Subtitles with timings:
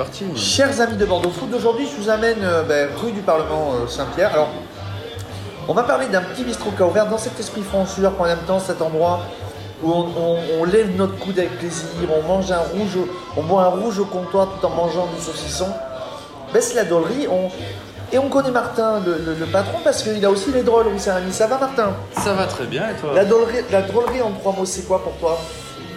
[0.00, 0.24] parti.
[0.34, 3.86] Chers amis de Bordeaux Food, aujourd'hui je vous amène euh, ben, rue du Parlement euh,
[3.86, 4.32] Saint-Pierre.
[4.32, 4.48] Alors,
[5.68, 8.38] on va parler d'un petit bistrot qui a ouvert dans cet esprit francheur, en même
[8.46, 9.20] temps cet endroit
[9.82, 11.84] où on, on- on lève notre coude avec plaisir,
[12.18, 13.08] on mange un rouge, au-
[13.38, 15.68] on boit un rouge au comptoir tout en mangeant du saucisson.
[16.52, 17.26] Ben, c'est la drôlerie.
[17.30, 17.48] On,
[18.12, 20.98] et on connaît Martin, le, le- le patron, parce qu'il a aussi les drôles, oui,
[20.98, 21.32] c'est un ami.
[21.32, 21.90] Ça va Martin?
[22.24, 23.10] Ça va très bien et toi?
[23.14, 25.38] La drôlerie, la drôlerie en trois mots, c'est quoi pour toi?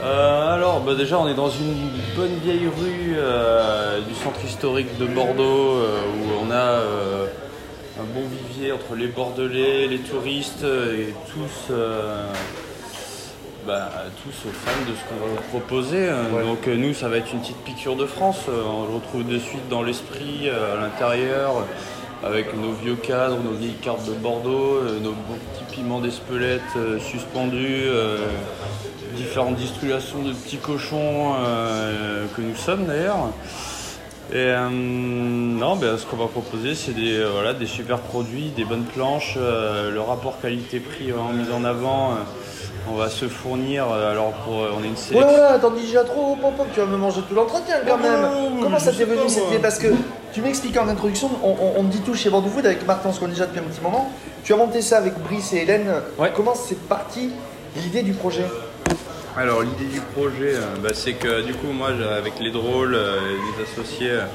[0.04, 4.97] Euh, Alors, bah, déjà, on est dans une bonne vieille rue euh, du centre historique
[4.97, 6.82] de Bordeaux euh, où on a
[8.00, 11.74] un bon vivier entre les Bordelais, les touristes et tous,
[13.68, 13.89] bah,
[14.24, 16.10] tous fans de ce qu'on va vous proposer.
[16.10, 16.43] Ouais.
[16.43, 18.41] Donc, nous, ça va être une petite piqûre de France.
[18.47, 21.65] On le retrouve de suite dans l'esprit, à l'intérieur.
[22.25, 26.61] Avec nos vieux cadres, nos vieilles cartes de Bordeaux, euh, nos beaux petits piments d'Espelette
[26.77, 28.18] euh, suspendus, euh,
[29.18, 31.33] différentes distributions de petits cochons
[32.36, 33.17] que nous sommes d'ailleurs.
[34.31, 38.52] Et euh, non, ben, ce qu'on va proposer, c'est des, euh, voilà, des super produits,
[38.55, 42.11] des bonnes planches, euh, le rapport qualité-prix vraiment mis en avant.
[42.89, 45.30] on va se fournir, alors pour, on a une Ouais, sélection.
[45.30, 48.02] ouais, attends, dis déjà trop, pop, pop, tu vas me manger tout l'entretien quand Oh,
[48.02, 48.21] même.
[48.21, 49.59] non, non, Comment ça t'est venu idée?
[49.61, 49.87] Parce que
[50.34, 53.09] tu m'expliquais en introduction, on, on, on me dit tout chez Bordeaux Food avec Martin,
[53.09, 54.12] on se connaît déjà depuis un petit moment.
[54.44, 55.88] Tu as monté ça avec Brice et Hélène.
[56.17, 56.31] Ouais.
[56.36, 57.30] Comment c'est parti
[57.78, 58.45] l'idée du projet
[59.38, 63.20] Alors l'idée du projet, euh, bah, c'est que du coup moi avec les drôles, euh,
[63.20, 64.26] les associés, euh,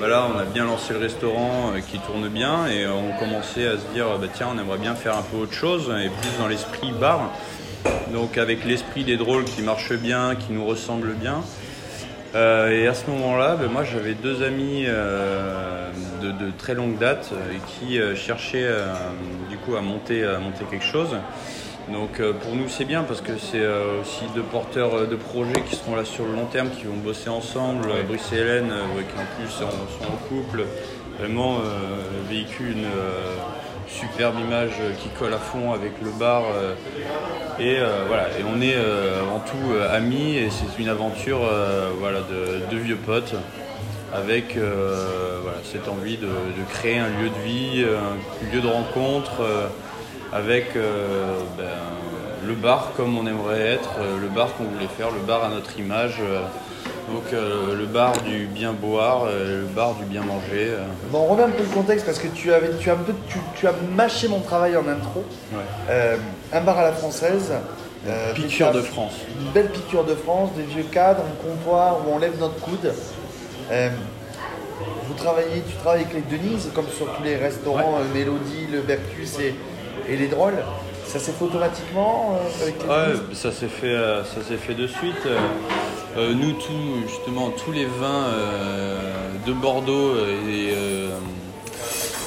[0.00, 3.72] bah, là on a bien lancé le restaurant qui tourne bien et on commençait à
[3.72, 6.48] se dire bah, tiens on aimerait bien faire un peu autre chose et plus dans
[6.48, 7.30] l'esprit bar.
[8.12, 11.42] Donc avec l'esprit des drôles qui marche bien, qui nous ressemble bien.
[12.34, 15.90] Euh, et à ce moment-là, bah, moi j'avais deux amis euh,
[16.22, 18.70] de, de très longue date euh, qui cherchaient
[19.50, 21.16] du coup à monter, à monter quelque chose.
[21.90, 25.60] Donc euh, pour nous c'est bien parce que c'est euh, aussi deux porteurs de projets
[25.68, 27.88] qui seront là sur le long terme, qui vont bosser ensemble.
[27.90, 30.64] Euh, Brice et Hélène, ouais, qui en plus sont, sont en couple,
[31.18, 31.58] vraiment
[32.28, 32.86] véhiculent une
[33.92, 36.44] superbe image euh, qui colle à fond avec le bar.
[36.54, 36.74] euh,
[37.58, 41.40] et euh, voilà, et on est avant tout amis et c'est une aventure
[41.98, 43.34] voilà, de, vieux potes
[44.14, 44.56] avec
[45.70, 46.28] cette envie de,
[46.70, 49.42] créer un lieu de vie, un lieu de rencontre
[50.32, 51.64] avec ben,
[52.46, 55.78] le bar comme on aimerait être, le bar qu'on voulait faire, le bar à notre
[55.78, 56.20] image.
[57.10, 60.68] Donc euh, le bar du bien boire, euh, le bar du bien manger.
[60.70, 62.96] euh, Bon, on remet un peu le contexte parce que tu, avais, tu, as, un
[62.96, 65.24] peu, tu, tu as mâché mon travail en intro.
[65.52, 65.58] ouais.
[65.90, 66.16] Euh,
[66.52, 67.52] un bar à la française.
[68.06, 69.14] euh, Piqûre des de France.
[69.40, 72.92] Une belle piqûre de France, des vieux cadres, un comptoir où on lève notre coude.
[73.70, 73.90] Euh,
[75.06, 78.80] vous travaillez, tu travailles avec les Denise, comme sur tous les restaurants, euh, Mélodie, le
[78.80, 79.54] Bercus et,
[80.08, 80.58] et les Drôles.
[81.06, 83.38] Ça s'est fait automatiquement euh, avec les Ouais, Denise?
[83.38, 85.14] ça s'est fait, euh, ça s'est fait de suite.
[85.26, 85.38] Euh,
[86.16, 88.98] euh, nous, tous, justement, tous les vins euh,
[89.46, 90.74] de Bordeaux euh, et,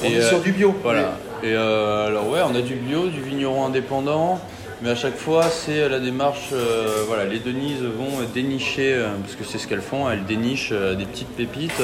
[0.02, 0.74] On et, est sur du bio.
[0.82, 1.18] Voilà.
[1.42, 4.40] Et euh, alors ouais, on a du bio, du vigneron indépendant,
[4.82, 6.50] mais à chaque fois c'est la démarche.
[6.52, 10.70] euh, voilà, les Denises vont dénicher, euh, parce que c'est ce qu'elles font, elles dénichent
[10.72, 11.82] euh, des petites pépites,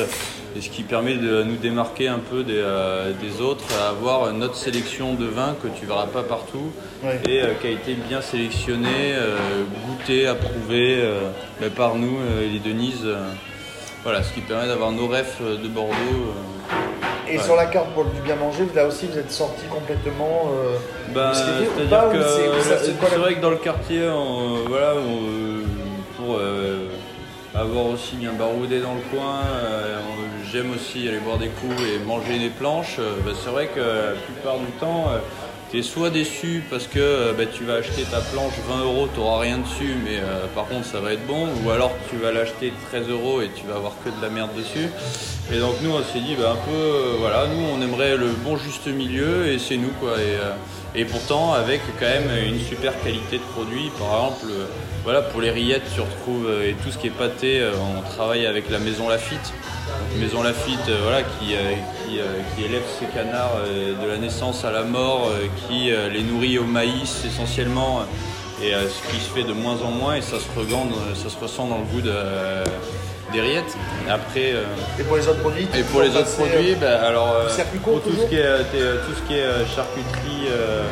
[0.57, 4.33] et ce qui permet de nous démarquer un peu des, euh, des autres, à avoir
[4.35, 6.71] notre sélection de vins que tu verras pas partout,
[7.03, 7.19] Ouais.
[7.29, 9.37] et euh, qui a été bien sélectionnée, euh,
[9.87, 13.01] goûtée, approuvée euh, bah, par nous, euh, les Denises.
[13.05, 13.25] euh,
[14.05, 16.35] voilà, ce qui permet d'avoir nos refs de Bordeaux.
[17.33, 17.43] Et Ouais.
[17.43, 20.51] sur la carte pour du bien manger, là aussi vous êtes sorti complètement.
[20.53, 20.77] euh,
[21.15, 25.63] Bah, c'est-à-dire que c'est- vrai que dans le quartier, on, euh, voilà, on, euh,
[26.19, 26.89] pour euh,
[27.55, 29.99] avoir aussi bien baroudé dans le coin, euh,
[30.53, 32.99] j'aime aussi aller boire des coups et manger des planches.
[33.25, 35.07] bah, c'est vrai que la plupart du temps,
[35.73, 39.21] tu soit déçu parce que euh, bah, tu vas acheter ta planche 20 euros, tu
[39.21, 42.31] n'auras rien dessus, mais euh, par contre ça va être bon, ou alors tu vas
[42.31, 44.91] l'acheter 13 euros et tu vas avoir que de la merde dessus.
[45.51, 48.29] Et donc nous on s'est dit bah, un peu euh, voilà nous on aimerait le
[48.45, 50.17] bon juste milieu et c'est nous quoi
[50.95, 54.67] et pourtant avec quand même une super qualité de produit par exemple euh,
[55.05, 58.03] voilà pour les rillettes tu retrouves euh, et tout ce qui est pâté euh, on
[58.03, 59.53] travaille avec la maison Lafitte.
[60.19, 61.55] Maison Lafitte voilà qui,
[62.07, 65.31] qui, élève ses canards de la naissance à la mort
[65.67, 68.03] qui les nourrit au maïs essentiellement
[68.63, 71.39] et ce qui se fait de moins en moins et ça se regande ça se
[71.39, 72.15] ressent dans le goût de,
[73.33, 73.77] des rillettes
[74.09, 74.65] après euh,
[75.01, 77.49] Et pour les autres produits et pour les autres produits, euh, bah, alors euh,
[77.83, 80.49] court, pour tout toujours ce qui est, euh, euh, tout ce qui est euh, charcuterie
[80.51, 80.83] euh,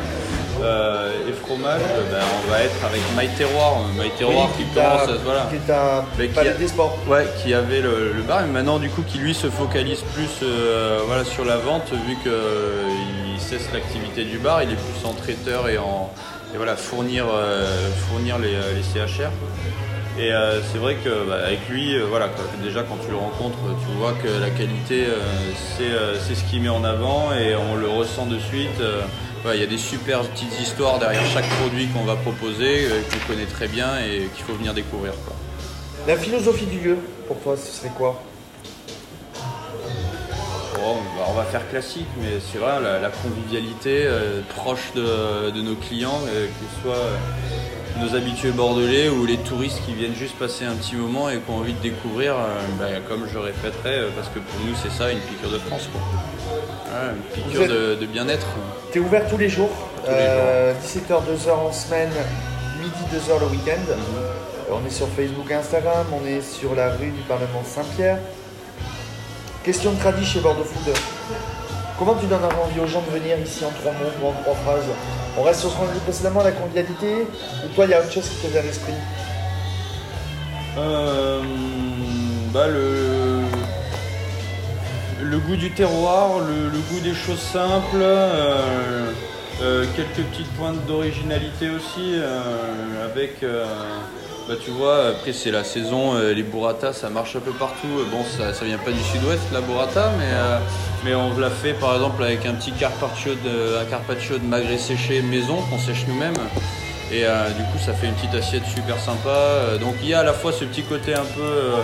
[0.63, 4.63] euh, et fromage, euh, bah, on va être avec My Terroir, euh, My Terroir oui,
[4.65, 6.97] qui t'a- commence à voilà, qui est un Mais qui a- des sports.
[7.07, 10.29] ouais, qui avait le, le bar, et maintenant du coup qui lui se focalise plus
[10.43, 12.83] euh, voilà sur la vente vu que euh,
[13.33, 16.11] il cesse l'activité du bar, il est plus en traiteur et en
[16.53, 19.29] et voilà fournir euh, fournir les, euh, les CHR.
[20.19, 23.17] Et euh, c'est vrai que bah, avec lui, euh, voilà, quoi, déjà quand tu le
[23.17, 25.17] rencontres, tu vois que la qualité, euh,
[26.27, 28.69] c'est ce qu'il met en avant et on le ressent de suite.
[29.43, 33.47] Il y a des super petites histoires derrière chaque produit qu'on va proposer, qu'on connaît
[33.47, 35.13] très bien et qu'il faut venir découvrir.
[35.25, 35.35] Quoi.
[36.07, 36.97] La philosophie du lieu,
[37.27, 38.21] pour toi, ce serait quoi?
[40.75, 44.07] Bon, bah, on va faire classique, mais c'est vrai, la, la convivialité
[44.55, 47.09] proche de, de nos clients, qu'ils soient
[47.99, 51.49] nos habitués bordelais ou les touristes qui viennent juste passer un petit moment et qui
[51.51, 54.91] ont envie de découvrir, euh, bah, comme je répéterai, euh, parce que pour nous c'est
[54.91, 55.87] ça, une piqûre de France.
[55.91, 56.01] Quoi.
[56.01, 58.47] Ouais, une piqûre êtes- de, de bien-être.
[58.91, 59.69] Tu es ouvert tous les jours,
[60.03, 62.09] Tous les euh, 17h, 2h en semaine,
[62.79, 63.81] midi, 2h le week-end.
[63.89, 63.95] Euh,
[64.73, 68.19] On est sur Facebook et Instagram, on est sur la rue du Parlement Saint-Pierre.
[69.63, 70.93] Question de tradit chez Bordeaux Food.
[72.01, 74.55] Comment tu donnes envie aux gens de venir ici en trois mots ou en trois
[74.55, 74.89] phrases
[75.37, 77.27] On reste sur ce qu'on a dit précédemment, la convivialité
[77.63, 78.93] Ou toi, il y a autre chose qui te vient à l'esprit
[80.79, 81.41] Euh,
[82.51, 83.41] bah, le,
[85.23, 89.11] le goût du terroir, le, goût des choses simples, euh,
[89.61, 92.15] euh, quelques petites pointes d'originalité aussi,
[93.05, 93.45] avec,
[94.47, 97.87] bah, tu vois, après c'est la saison, euh, les burrata ça marche un peu partout.
[98.11, 100.59] Bon, ça, ça vient pas du sud-ouest la burrata, mais, euh,
[101.05, 104.77] mais on l'a fait par exemple avec un petit carpaccio de, un carpaccio de magret
[104.77, 106.37] séché maison qu'on sèche nous-mêmes.
[107.11, 109.29] Et euh, du coup, ça fait une petite assiette super sympa.
[109.29, 111.75] Euh, donc, il y a à la fois ce petit côté un peu euh,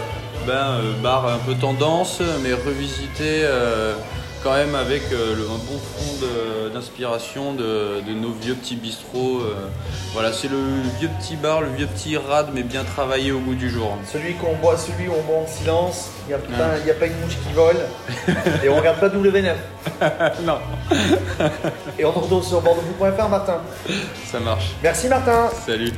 [0.45, 3.95] ben, euh, bar, un peu tendance, mais revisité euh,
[4.43, 6.27] quand même avec euh, le- un bon fond
[6.73, 9.41] d'inspiration de, de nos vieux petits bistrots.
[10.13, 10.57] voilà, c'est le
[10.99, 13.97] vieux petit bar, le vieux petit rad, mais bien travaillé au goût du jour.
[14.11, 16.91] Celui qu'on boit, celui où on boit en silence, il n'y a, pas- il y
[16.91, 17.77] a pas une mouche qui vole,
[18.63, 19.53] et on regarde pas W9.
[20.43, 20.57] non,
[21.97, 23.57] Et on retrouve sur bordeauxfood.fr, Martin.
[24.31, 24.71] ça marche.
[24.83, 25.91] Merci Martin Salut.